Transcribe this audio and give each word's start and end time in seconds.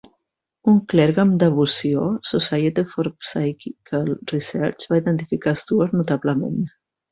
Un 0.69 0.77
clergue 0.93 1.21
amb 1.23 1.35
devoció, 1.43 2.05
Society 2.29 2.85
for 2.95 3.11
Psychical 3.27 4.11
Research 4.35 4.89
va 4.95 5.01
identificar 5.05 5.57
Steward 5.67 5.97
notablement. 6.03 6.61